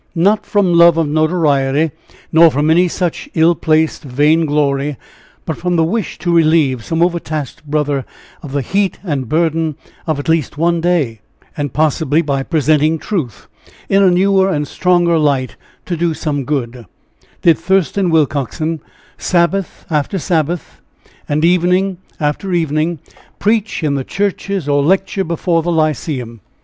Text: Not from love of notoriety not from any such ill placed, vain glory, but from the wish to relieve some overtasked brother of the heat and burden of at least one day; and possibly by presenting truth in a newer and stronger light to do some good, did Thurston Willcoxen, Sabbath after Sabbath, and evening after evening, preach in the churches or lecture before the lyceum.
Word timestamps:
Not 0.15 0.47
from 0.47 0.73
love 0.73 0.97
of 0.97 1.07
notoriety 1.07 1.91
not 2.31 2.53
from 2.53 2.71
any 2.71 2.87
such 2.87 3.29
ill 3.35 3.53
placed, 3.53 4.01
vain 4.01 4.47
glory, 4.47 4.97
but 5.45 5.57
from 5.57 5.75
the 5.75 5.83
wish 5.83 6.17
to 6.17 6.33
relieve 6.33 6.83
some 6.83 7.03
overtasked 7.03 7.63
brother 7.69 8.03
of 8.41 8.51
the 8.51 8.63
heat 8.63 8.97
and 9.03 9.29
burden 9.29 9.75
of 10.07 10.17
at 10.19 10.27
least 10.27 10.57
one 10.57 10.81
day; 10.81 11.21
and 11.55 11.71
possibly 11.71 12.23
by 12.23 12.41
presenting 12.41 12.97
truth 12.97 13.47
in 13.89 14.01
a 14.01 14.09
newer 14.09 14.49
and 14.49 14.67
stronger 14.67 15.19
light 15.19 15.55
to 15.85 15.95
do 15.95 16.15
some 16.15 16.45
good, 16.45 16.87
did 17.43 17.59
Thurston 17.59 18.09
Willcoxen, 18.09 18.79
Sabbath 19.19 19.85
after 19.91 20.17
Sabbath, 20.17 20.81
and 21.29 21.45
evening 21.45 21.97
after 22.19 22.51
evening, 22.53 22.97
preach 23.37 23.83
in 23.83 23.93
the 23.93 24.03
churches 24.03 24.67
or 24.67 24.81
lecture 24.81 25.23
before 25.23 25.61
the 25.61 25.71
lyceum. 25.71 26.41